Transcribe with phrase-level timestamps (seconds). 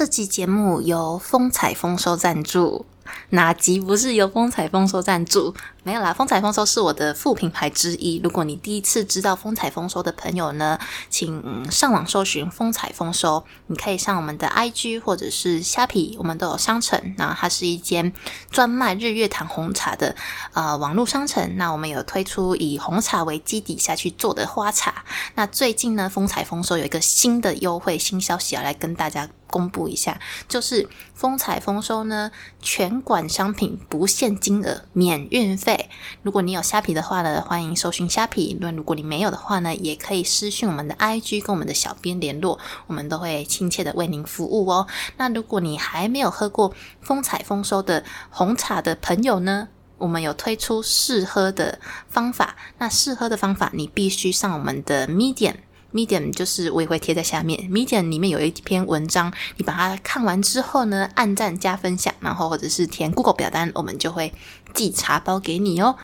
[0.00, 2.86] 这期节目由风采丰收赞助。
[3.28, 5.54] 哪集不是由风采丰收赞助？
[5.82, 8.18] 没有啦，风采丰收是我的副品牌之一。
[8.24, 10.78] 如果你第一次知道风采丰收的朋友呢，
[11.10, 13.44] 请上网搜寻风采丰收。
[13.66, 17.14] 你可以上我们的 IG 或者是虾皮，我们都有商城。
[17.18, 18.10] 那它是一间
[18.50, 20.16] 专卖日月潭红茶的
[20.54, 21.58] 呃网络商城。
[21.58, 25.04] 那我们有推出以红茶为基底下去做的花茶。
[25.34, 32.30] 那最近呢，风采丰收有一个新的优惠新消息要来跟大家公布一下，就是风采丰收呢
[32.62, 35.90] 全馆商品不限金额免运费。
[36.22, 44.86] 如果你有虾皮的话呢，欢迎搜寻虾皮；那如果你没有的话呢，也可以私讯我们的 IG 跟我们的小编联络，我们都会亲切的为您服务哦。
[45.16, 51.78] 那如果你还没有喝过风采丰收的红茶的朋友呢，我们有推出试喝的
[52.08, 52.56] 方法。
[52.78, 55.56] 那试喝的方法，你必须上我们的 Medium。
[55.92, 64.32] Medium 就是我也会贴在下面，Medium 里面有一篇文章，你把它看完之后呢，按赞加分享，然后或者是填 Google 表单，我们就会
[64.72, 65.96] 寄茶包给你哦。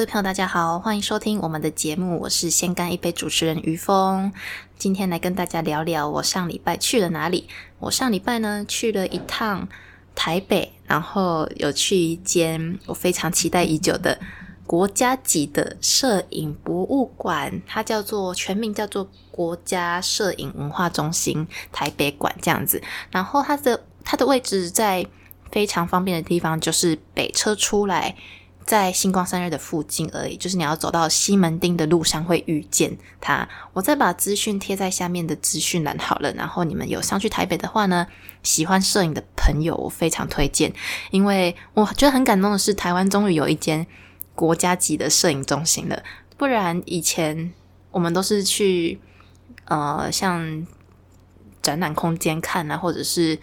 [0.00, 4.32] 各位朋友，大家好，欢迎收听我们的节目，我是先干一杯主持人于峰。
[4.78, 7.46] 今天来跟大家聊聊我上礼拜去了哪里。
[7.78, 9.68] 我上礼拜呢去了一趟
[10.14, 14.18] 台北，然后有去一间我非常期待已久的
[14.66, 22.82] 国家级的摄影博物馆，它叫做全名叫做国家摄影文化中心台北馆这样子。
[23.10, 25.06] 然后它的它的位置在
[25.52, 28.16] 非常方便的地方，就是北车出来。
[28.64, 33.48] 在星光三月的附近而已，就是你要走到西门町的路上会遇见它。
[33.72, 36.32] 我再把资讯贴在下面的资讯栏好了。
[36.34, 38.06] 然后你们有上去台北的话呢，
[38.44, 40.72] 喜欢摄影的朋友，我非常推荐。
[41.10, 43.84] 因为我觉得很感动的是，台湾终于有一间
[44.34, 46.02] 国家级的摄影中心了。
[46.36, 47.52] 不然以前
[47.90, 49.00] 我们都是去
[49.64, 50.66] 呃像
[51.60, 53.38] 展览空间看啊，或者是。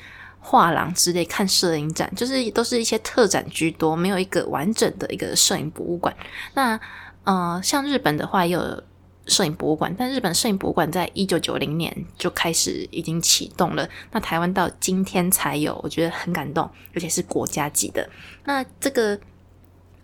[0.49, 6.15] 画廊之类看摄影展，就是都是一些特展居多，没有一个完整的一个摄影博物馆。
[6.53, 6.79] 那
[7.25, 8.83] 呃，像日本的话也有
[9.25, 13.89] 摄影博物馆，但日本摄影博物馆在一九九零年就开始已经启动了。
[14.11, 18.09] 那台湾到今天才有，我觉得很感动，而且是国家级的。
[18.45, 19.19] 那这个。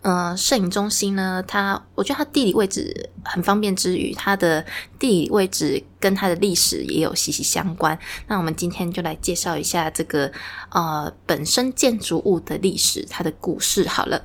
[0.04, 4.62] 呃，摄影中心呢，它我觉得它地理位置很方便之余，它的
[4.98, 7.98] 地理位置跟它的历史也有息息相关。
[8.26, 10.30] 那我们今天就来介绍一下这个
[10.68, 14.20] 呃本身建筑物的历史，它的故事好了。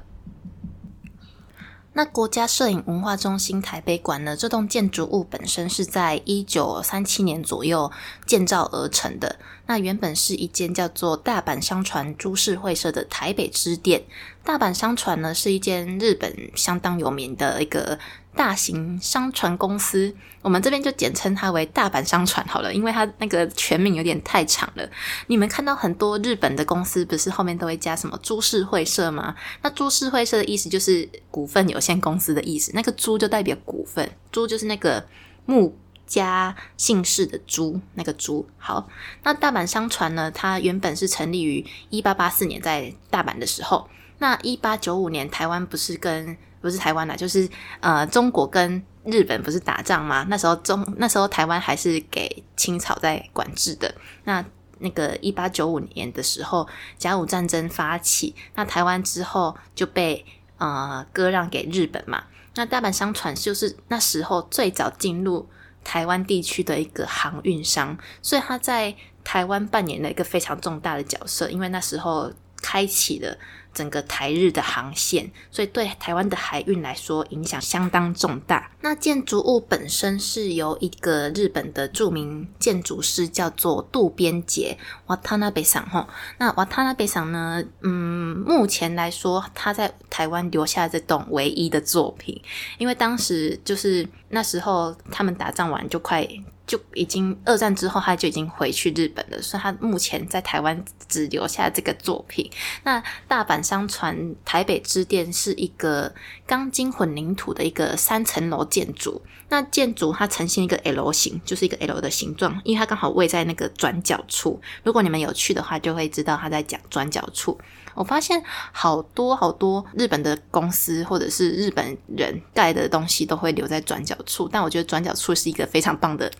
[1.93, 7.91] 那国家摄影文化中心台北馆呢，这栋建筑物本身是在一九三七年左右
[8.25, 9.37] 建造而成的。
[9.65, 14.03] 那原本是一间叫做大阪商船株式会社的台北支店。
[14.43, 17.99] 大阪商船呢是一间日本相当有名的一个
[18.39, 24.89] 大型商船公司，我们这边就简称它为大阪商船好了，因为它那个全名有点太长了。
[25.27, 29.35] 你们看到很多日本的公司不是后面都会加什么株式会社吗？
[29.61, 35.05] 那株式会社的意思就是股份有限公司的意思，那个株就代表股份，株就是那个
[35.45, 35.77] 木。
[36.07, 38.89] 加姓氏的朱，那个朱好。
[39.21, 40.31] 那大阪商船呢？
[40.31, 43.87] 它原本是成立于一八八四年，在大阪的时候。
[44.19, 47.49] 那一八九五年，台湾不是跟不是台湾啦，就是
[47.79, 50.25] 呃，中国跟日本不是打仗吗？
[50.29, 53.93] 那时候中那时候台湾还是给清朝在管制的。
[54.25, 54.45] 那
[54.77, 60.23] 那个一八九五年的时候，甲午战争发起，那台湾之后就被
[60.57, 62.23] 呃割让给日本嘛。
[62.55, 65.49] 那大阪商船就是那时候最早进入。
[65.81, 68.93] 台湾地区的一个航运商，所以他在
[69.23, 72.31] 台湾扮演了一个非常重大的角色，因为那时候
[72.61, 73.35] 开启了。
[73.79, 78.69] 整个台日的航线，所以对台湾的海运来说影响相当重大。
[78.81, 86.05] 那建筑物本身是由一个日本的著名建筑师叫做渡边杰瓦塔纳贝桑哈。
[86.39, 92.41] 那瓦塔纳贝桑呢，嗯，目前来说他在台湾留下这栋唯一的作品，
[92.79, 96.27] 因为当时就是那时候他们打仗完就快。
[96.69, 102.47] 就已经二战之后，他就已经回去日本了，所以他目前在台湾只留下这个作品。
[102.83, 106.13] 那大阪商船台北支店是一个
[106.45, 109.19] 钢筋混凝土的一个三层楼建筑，
[109.49, 114.61] 那建筑它呈现一个 L 型，就是一个 L 的形状，因为它刚好位在那个转角处。
[114.83, 117.59] 如果你们有去的话，就会知道他在讲转角处。
[117.95, 118.41] 我发现
[118.71, 126.31] 好多好多日本的公司或者是日本人盖的东西都会留在转角处，但我觉得转角处是一个非常棒的。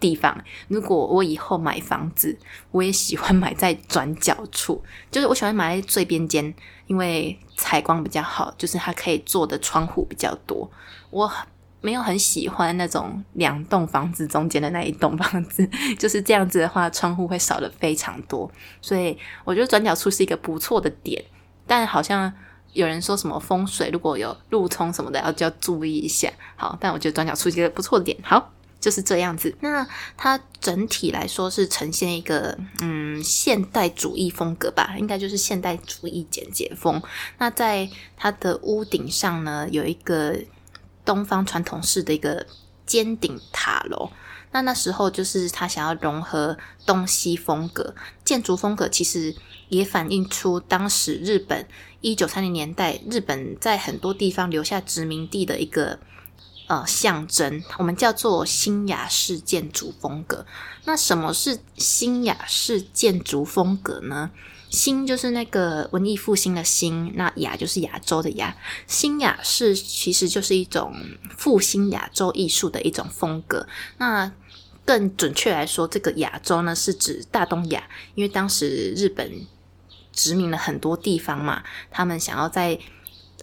[0.00, 0.36] 地方。
[0.66, 2.36] 如果我以后买房子，
[2.72, 4.82] 我也喜欢买在转角处，
[5.12, 6.52] 就是我喜欢买在最边间，
[6.88, 10.68] 因为采光比较好，就是它可以做的窗户比较多。
[11.10, 11.32] 我
[11.82, 15.68] 没有很喜欢那种两栋房子中间的那一栋房子，
[15.98, 18.50] 就是这样子的话，窗户会少的非常多。
[18.80, 21.22] 所以我觉得转角处是一个不错的点，
[21.66, 22.32] 但好像。
[22.74, 26.32] 有人说什么风水如果有路冲什么的，要就要注意一下。
[26.56, 28.16] 好，但我觉得转角处是一个不错的点。
[28.22, 28.50] 好，
[28.80, 29.54] 就是这样子。
[29.60, 29.86] 那
[30.16, 37.02] 它整体来说是呈现一个嗯现代主义风格吧，应该就是现代主义简洁风。
[37.36, 37.86] 那在
[38.16, 40.34] 它的屋顶上呢，有一个
[41.04, 42.46] 东方传统式的一个
[42.86, 44.10] 尖顶塔楼。
[44.54, 49.34] 那那时候就是他想要融合东西风格建筑风格，其实
[49.68, 51.66] 也反映出当时日本
[52.02, 55.98] 一九三零年代日本在很多地方留下殖民地的一个
[56.66, 60.44] 呃象征，我们叫做新雅式建筑风格。
[60.84, 64.30] 那什么是新雅式建筑风格呢？
[64.72, 68.56] 新就是那个文艺复兴的新，那亚就是亚洲的亚。
[68.86, 70.96] 新亚是其实就是一种
[71.36, 73.68] 复兴亚洲艺术的一种风格。
[73.98, 74.32] 那
[74.86, 79.46] 更准确来说，这个亚洲呢是指大东亚，因为当时日本
[80.10, 82.78] 殖民了很多地方嘛，他们想要在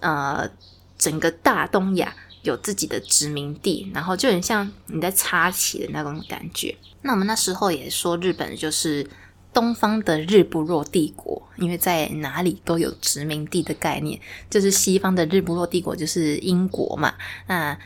[0.02, 0.50] 呃
[0.98, 6.76] 整个大东亚有自己的殖民地，然后就很像你在插旗的那种感觉。
[7.04, 9.08] 那我们那时候也说日本就是
[9.54, 14.20] 东方的日不落帝国，因为在哪里都有殖民地的概念，
[14.50, 17.14] 就是西方的日不落帝国就是英国嘛，
[17.48, 17.78] 那。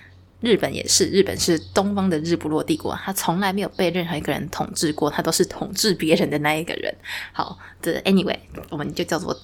[0.44, 6.94] 日本也是，日本是东方的日不落帝国，它从来没有被任何一个人统治过，它都是统治别人的那一个人。
[7.32, 8.38] 好的，anyway，
[8.70, 9.40] 我们就叫做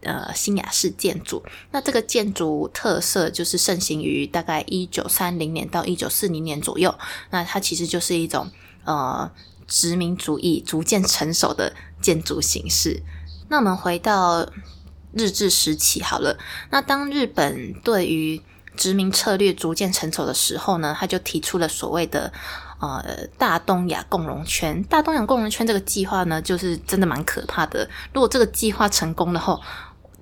[0.00, 1.42] 呃新雅式建筑。
[1.70, 6.94] 那这个建筑特色就是盛行于大概一九三零年到一九四零年左右。
[7.28, 8.50] 那它其实就是一种
[8.84, 9.30] 呃
[9.68, 13.02] 殖民主义逐渐成熟的建筑形式。
[13.48, 14.50] 那我们回到
[15.12, 16.36] 日治时期好了，
[16.70, 18.42] 那当日本对于
[18.76, 22.32] 殖民策略逐渐成熟的时候呢，他就提出了所谓的
[22.80, 24.82] 呃大东亚共荣圈。
[24.84, 27.88] 大东亚共荣圈这个计划呢，就是真的蛮可怕的。
[28.12, 29.60] 如果这个计划成功了后，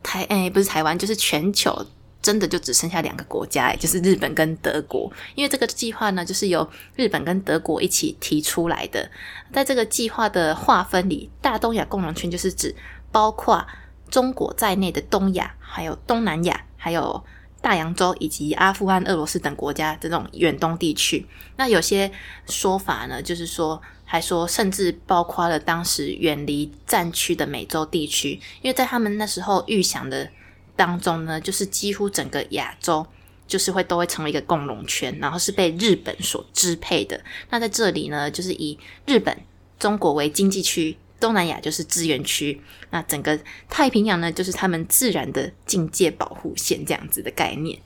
[0.02, 1.84] 台哎不是台湾，就是全球
[2.22, 5.12] 真的就只剩下两个国家，就是日本跟德国。
[5.34, 9.10] 因为这个计划呢，就是由日本跟德国一起提出来的。
[9.52, 12.74] 在这个计划的划分里，大东亚共荣圈就是指
[13.10, 13.66] 包括
[14.10, 17.24] 中国在内的东亚，还有东南亚，还有。
[17.62, 21.26] 大洋洲以及阿富汗、俄罗斯等国家这种远东地区，
[21.56, 22.08] 那有些
[22.46, 30.30] 说法呢，就是说，还说甚至包括了当时远离战区的美洲地区，因为在他们那时候预想的
[30.76, 33.04] 当中呢，就是几乎整个亚洲
[33.48, 37.20] 就是会都会成为一个共荣圈，然后是被日本所支配的。
[37.50, 39.36] 那在这里呢，就是以日本、
[39.78, 40.96] 中国为经济区。
[41.18, 43.40] 东南亚就是资源区，那整个
[43.70, 47.80] 太平洋呢，就是他们自然的境界保护线这样子的概念，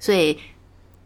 [0.00, 0.36] 所以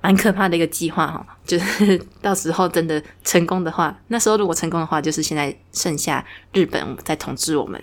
[0.00, 1.38] 蛮可怕的一个计划哈。
[1.44, 7.78] 就是到时候真的成功的话，那时候如果成功的话，就是现在剩下日本在统治我们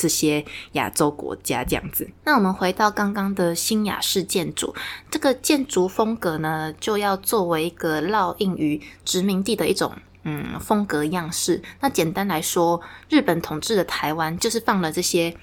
[0.00, 2.08] 这些亚洲国家这样子。
[2.24, 4.74] 那我们回到刚刚的新雅式建筑，
[5.10, 9.92] 这个建筑风格呢，就要作为一个烙印于殖民地的一种。
[10.22, 11.62] 嗯，风格样式。
[11.80, 12.78] 那简单来说，
[13.08, 15.34] 日本统治的台湾就是放了这些，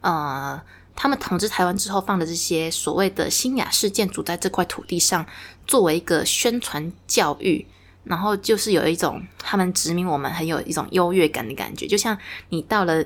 [0.00, 0.58] 呃，
[0.96, 5.26] 他们统治台湾之后放的这些所谓的新雅式建筑在这块土地上，
[5.66, 7.66] 作为一个宣传教育，
[8.04, 12.16] 然后就是有一种他们殖民我们很有一种优越感的感觉，就像
[12.48, 13.04] 你到了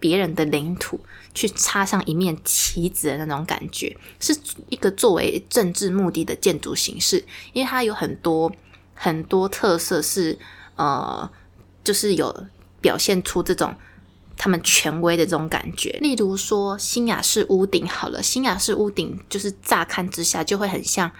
[0.00, 0.98] 别人的领土
[1.32, 4.36] 去插上一面旗子的那种感觉，是
[4.68, 8.50] 一个作为政治目的的建筑形式，因为它有很多
[8.94, 10.36] 很多特色是。
[10.76, 11.30] 呃，
[11.84, 12.34] 就是有
[12.80, 13.74] 表现出这种
[14.34, 15.90] 他们权威的这种感觉。
[16.00, 21.10] 例如说，新雅式屋顶好了，新雅式屋顶就是乍看之下就会很像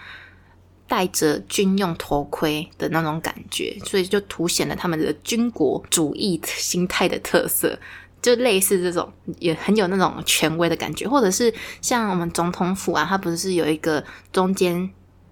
[0.89, 7.79] 戴着军用头盔的那种感觉，所以就凸显了他们的军国主义心态的特色，
[8.23, 14.91] 就类似这种也很有那种权威的感觉，或者是像我们总统府啊，它不是有一个中间。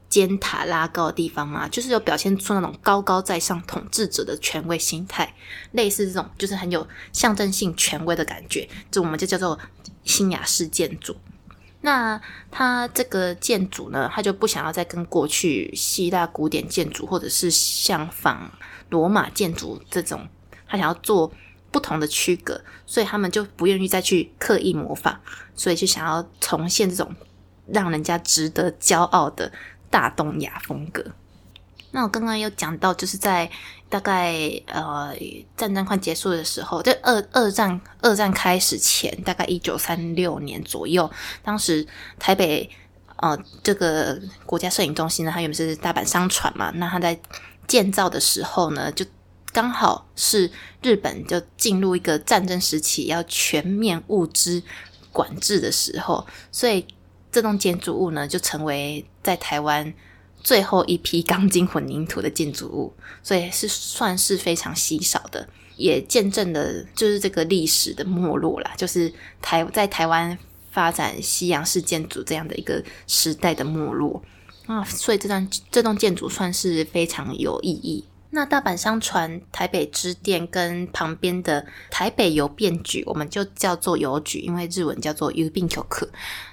[0.08, 5.34] 尖塔拉高的地方嘛，就是有表现出那种高高在上统治者的权威心态，
[5.72, 9.58] 类似这种就是很有象征性权威的感觉，这我们就叫做
[10.04, 11.14] 新雅式建筑。
[11.82, 12.18] 那
[12.50, 18.50] 它这个建筑呢，它就不想要再跟过去希腊古典建筑或者是像仿
[18.88, 20.26] 罗马建筑这种，
[20.66, 21.30] 它想要做
[21.70, 25.16] 不同的区隔，所以他们就不愿意再去刻意模仿，
[25.54, 27.14] 所以就想要重现这种
[27.66, 29.52] 让人家值得骄傲的。
[29.90, 31.02] 大东亚风格，
[31.92, 33.50] 那我刚刚有讲到，就是在
[33.88, 35.16] 大概呃
[35.56, 41.10] 战争快结束的时候，就二二战二战开始前，大概一九三六年左右，
[41.42, 41.86] 当时
[42.18, 42.68] 台北
[43.16, 47.18] 呃这个国家摄影中心呢，它原本是大阪商船嘛，那它在
[47.66, 49.06] 建造的时候呢，就
[49.52, 50.50] 刚好是
[50.82, 54.62] 日本就进入一个战争时期，要全面物资
[55.12, 56.86] 管制的时候，所以
[57.30, 59.92] 这栋建筑物呢，就成为在台湾。
[60.40, 69.12] 最后一批钢筋混凝土的建筑物，所以是算是非常稀少的，也见证了就是这个历史的没落啦，就是
[69.42, 70.38] 台在台湾
[70.70, 74.22] 发展西洋式建筑这样的一个时代的没落
[74.66, 78.04] 啊，所以这段这栋建筑算是非常有意义。
[78.30, 85.80] 那大阪商船台北支店跟旁边的台北邮便局，我们就叫做邮局，因为日文叫做邮便局，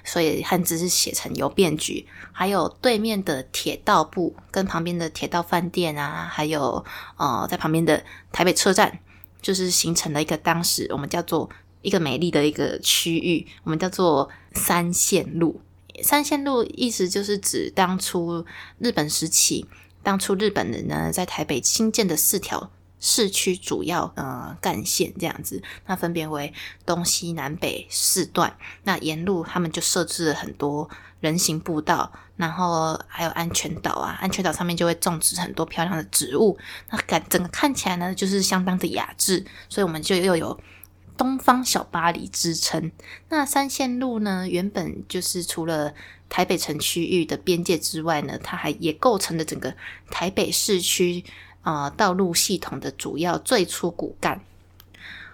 [0.02, 2.06] 所以汉字是写成邮便局。
[2.32, 6.82] 还有对面的铁道部跟旁边的铁道饭店啊，还有
[7.18, 8.02] 呃在旁边的
[8.32, 8.98] 台北车站，
[9.42, 11.50] 就是形成了一个当时我们叫做
[11.82, 15.60] 一个美丽的一个区域，我们叫做三线路。
[16.02, 18.46] 三线路意思就是指当初
[18.78, 19.66] 日本时期。
[20.06, 22.70] 当初日本人呢，在台北新建的四条
[23.00, 28.56] 市区主要呃干线这样子，那分别为东西南北四段。
[28.84, 36.56] 那沿路他们就设置了很多人行步道，然后还有安全岛啊，安全岛上面就会种植很多漂亮的植物，
[36.90, 40.60] 那感整个看起来呢，就是相当的雅致，所以我们就又有。
[41.18, 42.92] 东方小巴黎之称。
[43.30, 44.46] 那三线路呢？
[44.46, 45.94] 原本就是除了
[46.28, 49.74] 台北城区域的边界之外呢，它还也构成了整个
[50.10, 51.24] 台北市区
[51.62, 54.40] 啊道路系统的主要最初骨干。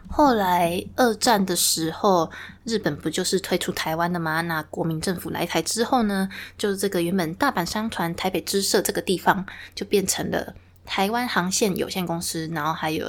[0.09, 2.31] 后来二战的时候，
[2.65, 4.43] 日本不就是退出台湾的吗？
[4.43, 10.55] 那国民政府来台之后呢，就是这个原本大阪商船台北支社这个地方就变成了。
[10.85, 13.07] 台湾航线有限公司，然后还有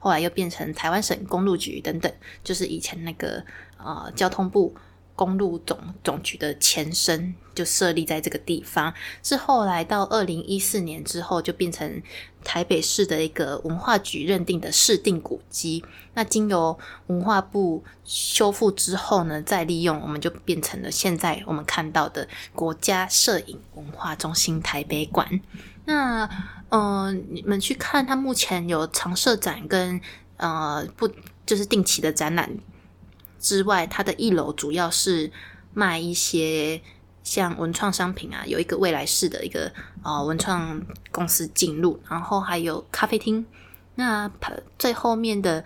[0.00, 2.12] 后来又变成台湾省公路局等等，
[2.42, 3.42] 就是以前那个
[3.78, 4.74] 呃交通部
[5.22, 8.92] 公路总总局的前身，就设立在这个地方。
[9.22, 12.02] 是后来到二零一四年之后，就变成
[12.42, 15.84] 台北市的一个文化局认定的市定古迹。
[16.14, 16.76] 那经由
[17.06, 25.40] 文化部修复之后呢，再利用，我们就变成了现在我们看到的国家摄影文化中心台北馆。
[25.84, 26.28] 那
[26.70, 30.00] 嗯，你们去看，它目前有常设展跟
[30.38, 31.08] 呃不
[31.46, 32.50] 就是定期的展览
[33.42, 35.30] 之外，它的一楼主要是
[35.74, 36.80] 卖一些
[37.22, 39.70] 像文创商品啊，有一个未来式的一个
[40.02, 40.80] 呃文创
[41.10, 43.44] 公司进入，然后还有咖啡厅。
[43.96, 44.30] 那
[44.78, 45.62] 最后面的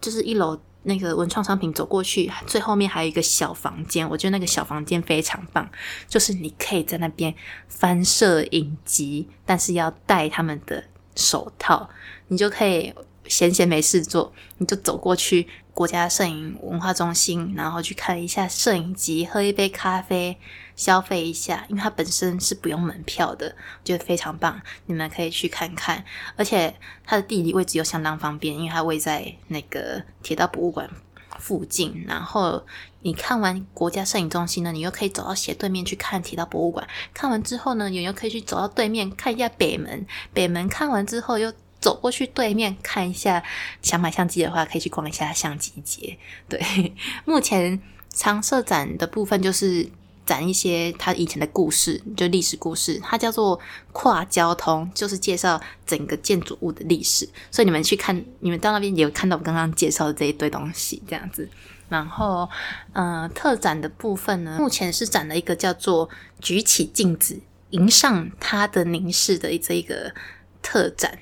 [0.00, 0.58] 就是一楼。
[0.82, 5.68] 那个文创商品走过去，最后面还有一个小房间，我觉得那个小房间非常棒，
[6.08, 7.34] 就是你可以在那边
[7.68, 10.82] 翻摄影集，但是要戴他们的
[11.14, 11.86] 手套，
[12.28, 12.94] 你就可以
[13.26, 15.46] 闲闲没事做，你就走过去
[15.80, 20.36] 国家摄影文化中心，然后去看一下摄影机，喝一杯咖啡。
[20.76, 26.04] 消费一下，因为它本身是不用门票的，我觉得非常棒，你们可以去看看。
[26.36, 26.74] 而且
[27.06, 30.90] 它的地理位置又相当方便，因为它位在那个铁道博物馆
[31.38, 32.04] 附近。
[32.06, 32.66] 然后
[33.00, 36.86] 你看完国家摄影中心呢，你又可以走到斜对面去看铁道博物馆。
[37.14, 40.06] 看完之后呢，你又可以去走到对面看一下北门。
[40.34, 43.42] 北门看完之后，又走过去对面看一下。
[43.82, 46.18] 想买相机的话，可以去逛一下相机街。
[46.48, 46.60] 对，
[47.24, 47.80] 目前
[48.12, 49.88] 常设展的部分就是。
[50.26, 53.58] 展一些他以前的故事，就历史故事，它叫做
[53.90, 57.28] 跨交通，就是介绍整个建筑物的历史。
[57.50, 61.48] 所以你们去看，你们到那边也有看到我刚刚介绍的这一堆东西，这样子。
[61.88, 62.48] 然后，
[62.92, 66.08] 呃，特展的部分呢，目前是展了一个叫做
[66.38, 70.14] “举起镜子，迎上他的凝视”的这一个
[70.62, 71.18] 特展。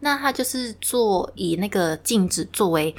[0.00, 2.94] 那它就是做以那个镜子作为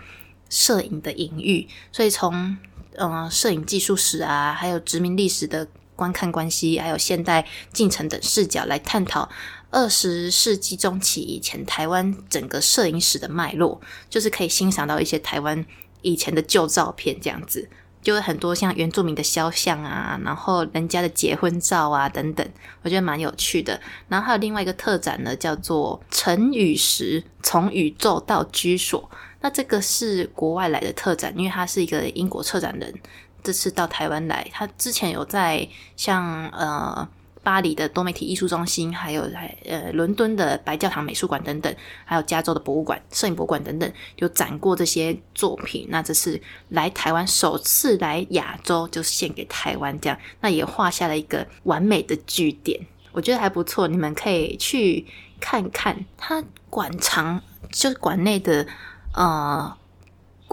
[0.49, 2.57] 摄影的隐喻，所以从
[2.97, 9.29] 嗯，摄影技术史啊，还有殖民历史的观看关系，还有现代进程等视角来探讨
[9.69, 13.79] 二十世纪中期以前台湾整个摄影史的脉络，
[14.09, 15.65] 就是可以欣赏到一些台湾
[16.01, 17.69] 以前的旧照片，这样子，
[18.01, 22.47] 就是很多像原住民的肖像啊，然后人家的结婚照啊等等，
[22.81, 23.79] 我觉得蛮有趣的。
[24.07, 29.09] 然后还有另外一个特展呢，叫做“陈与石：从宇宙到居所”。
[29.41, 32.93] 那这个是国外来的特展，因为他是一个英国策展人，
[33.41, 34.45] 这次到台湾来。
[34.51, 37.07] 他之前有在像呃
[37.41, 41.73] 巴黎的多媒体艺术中心，还有在呃伦敦的白教堂美术馆等等，
[42.05, 45.87] 还有加州的博物馆、摄影博物馆等等，有展过这些作品。
[45.89, 52.79] 那这是来台湾首次来亚洲，就献给台湾这样，那也画下了一个完美的句点。
[53.11, 55.05] 我觉得还不错，你们可以去
[55.39, 56.05] 看看。
[56.17, 57.41] 它馆藏
[57.71, 58.67] 就是馆内的，
[59.15, 59.75] 呃，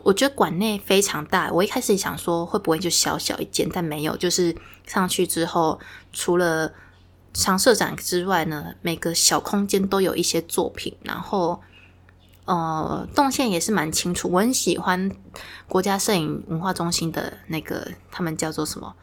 [0.07, 1.51] 我觉得馆内非常大。
[1.51, 4.55] 我一开始想说会不会就小小一间，但没有，就是
[4.87, 5.81] 上去之后，
[6.13, 6.73] 除了
[7.35, 11.61] 常设展之外呢，每个小空间都有一些作品，然后
[12.45, 14.31] 呃，动线也是蛮清楚。
[14.31, 15.11] 我很喜欢
[15.67, 18.95] 国家摄影文化中心的那个，他们叫做什么？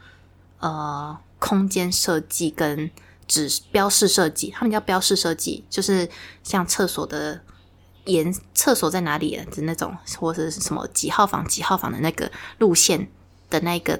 [0.59, 2.89] 呃，空间设计跟。
[3.25, 6.09] 指标示设计，他们叫标示设计，就是
[6.43, 7.41] 像厕所的
[8.05, 13.07] 沿厕所在哪里的那种，或者是什么几号房几号房的那个路线
[13.49, 13.99] 的那个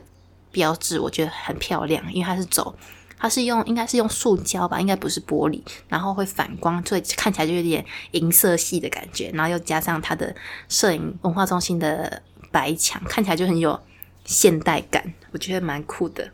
[0.52, 2.76] 标志，我觉得很漂亮，因为它是走，
[3.18, 10.36] 它是用应该是用塑胶吧，应该不是玻璃，然后会反光，所以看起来就有点银色系的感觉，然后又加上它的
[10.68, 13.80] 摄影文化中心的白墙，看起来就很有
[14.26, 16.30] 现代感，我觉得蛮酷的。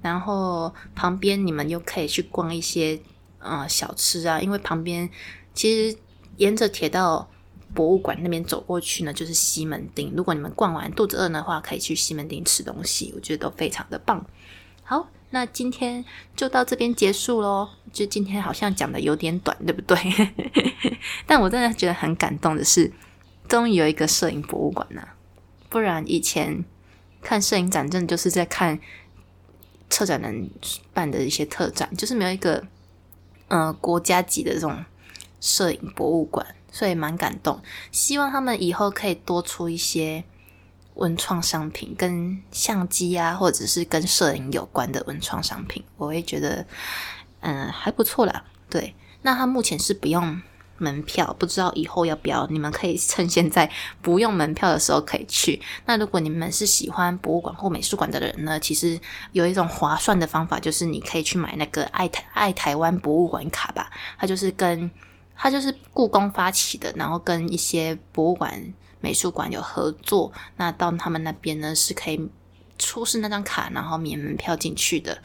[0.00, 3.00] 然后旁边你们又可以去逛一些
[3.40, 5.08] 呃小吃啊，因为旁边
[5.54, 5.98] 其实
[6.38, 7.28] 沿着铁道
[7.74, 10.12] 博物馆那边走过去呢，就是西门町。
[10.16, 14.24] 如果你们逛完肚子饿的话，可以去西门町吃东西，我觉得都非常的棒。
[14.82, 16.04] 好，那今天
[16.34, 17.68] 就到这边结束喽。
[17.92, 19.96] 就今天好像讲的有点短，对不对？
[21.26, 22.90] 但我真的觉得很感动的是，
[23.46, 25.14] 终于有一个摄影博物馆了。
[25.68, 26.64] 不然以前
[27.20, 28.80] 看摄影展，真的就是在看。
[29.90, 30.50] 策展人
[30.92, 32.62] 办的一些特展，就是没有一个
[33.48, 34.84] 呃国家级的这种
[35.40, 37.60] 摄影博物馆，所以蛮感动。
[37.92, 40.24] 希望他们以后可以多出一些
[40.94, 46.66] 文创商品，跟相机啊，或者是跟摄影有关的文创商品，我会觉得
[47.40, 48.44] 嗯还不错啦。
[48.70, 50.40] 对，那他目前是不用。
[50.80, 53.68] 门票不知道以后要不要，你们可以趁现在
[54.00, 55.60] 不用门票的时候可以去。
[55.86, 58.60] 那如果你们是喜欢博物馆或美术馆的人呢？
[58.60, 58.96] 其实
[59.32, 63.90] 有一种划算的方法，就是你可以去买那个爱台爱台湾博物馆卡吧。
[64.20, 64.88] 它就是跟
[65.38, 70.30] 它就是故宫发起的，然后跟一些博物馆、美术馆有合作。
[70.56, 72.28] 那到他们那边呢，是可以
[72.76, 75.22] 出示那张卡，然后免门票进去的。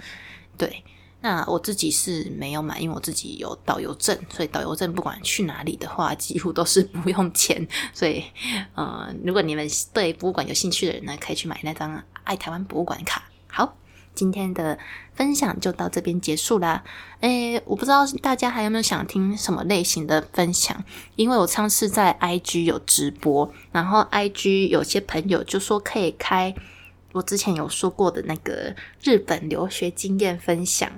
[0.58, 0.84] 对。
[1.26, 7.66] 那我自己是没有买，因为我自己有导游证，所以导游证不管去哪里的话，几乎都是不用钱。
[7.94, 8.22] 所以，
[8.76, 13.24] 呃，如果你们对博物馆有兴趣的人呢，可以去买那张爱台湾博物馆卡。
[14.14, 14.78] 今天的
[15.14, 16.84] 分享就到这边结束啦。
[17.22, 20.84] 诶，我不知道大家还有没有想听什么类型的分享，
[21.16, 26.56] 因为我上次在 IG 有直播，然后 IG 有些朋友就说可以开。
[27.12, 30.90] 我之前有说过的那个日本留学经验分享，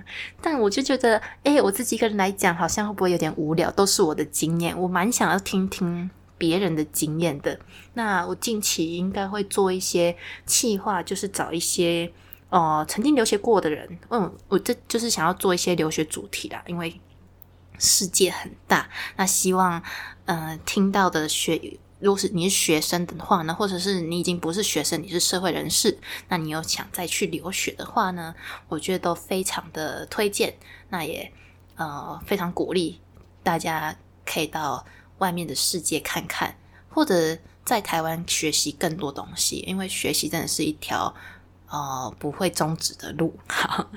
[0.42, 3.70] 但我就觉得，哎，我自己一个人来讲，好像会不会有点无聊？
[3.72, 7.60] 都是我的经验，我蛮想要听听别人的经验的。
[7.96, 12.10] 那我近期应该会做一些企划，就是找一些
[12.50, 17.00] 哦曾经留学过的人，嗯，我这就是想要做一些留学主题啦，因为
[17.78, 19.82] 世界很大，那希望
[20.26, 21.80] 呃听到的学。
[22.00, 28.36] 如果是你是学生的话呢，或者是你已经不是学生，你是社会人士，那你有想再去留学的话呢，
[28.68, 30.54] 我觉得都非常的推荐。
[30.90, 31.32] 那也
[31.78, 33.00] 呃非常鼓励
[33.42, 34.86] 大家可以到
[35.20, 36.56] 外面的世界看看，
[36.90, 41.16] 或者在台湾学习更多东西，因为学习真的是一条
[41.76, 43.38] 呃不会终止的路。
[43.48, 43.90] 好，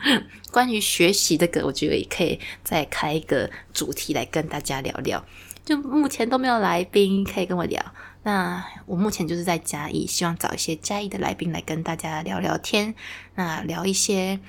[0.50, 5.24] 关于学习这个，我觉得也可以再开一个主题来跟大家聊聊。
[5.64, 7.80] 就目前都没有来宾可以跟我聊，
[8.22, 12.94] 那我目前就是在嘉义，希望找一些嘉义的来宾来跟大家聊聊天，
[13.34, 14.40] 那聊一些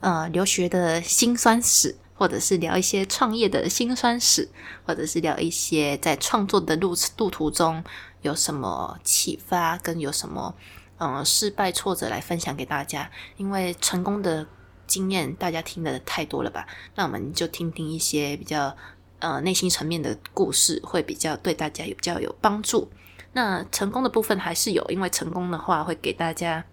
[0.00, 4.48] 呃留学的辛酸史，或者是聊一些创业的辛酸史，
[4.86, 7.82] 或者是聊一些在创作的路路途中
[8.22, 10.54] 有什么启发，跟有什么
[10.98, 13.10] 嗯失败挫折来分享给大家。
[13.36, 14.46] 因为成功的
[14.86, 18.76] 经验大家听的太多了吧，那我们就听听一些比较。
[19.20, 22.88] 呃，内心层面的故事会比较对大家有比较有帮助。
[23.32, 26.64] 那成功的部分还是有，因为成功的话会给大家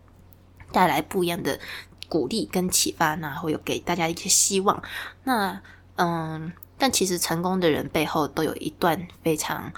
[0.72, 1.60] 带来不一样的
[2.08, 4.84] 鼓励跟启发，那会有给大家一些希望。
[5.24, 5.60] 那
[5.96, 9.74] 嗯，但其实成功的人背后都有一段非常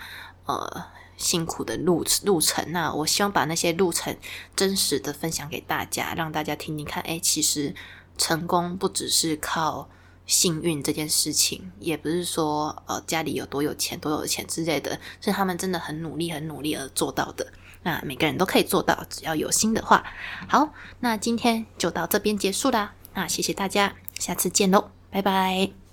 [0.45, 2.71] 呃辛苦的路路程。
[2.71, 4.15] 那我希望把那些路程
[4.55, 7.03] 真实的分享给大家，让大家听听看。
[7.03, 7.75] 哎，其实
[8.17, 9.89] 成功不只是靠。
[10.27, 17.47] 幸运这件事情，也不是说呃家里有多有钱多有钱之类的，是他们真的很努力很努力而做到的。
[17.83, 20.03] 那每个人都可以做到，只要有心的话。
[20.49, 22.93] 好，那今天就到这边结束啦。
[23.13, 25.86] 那谢谢大家，下次见喽，拜拜。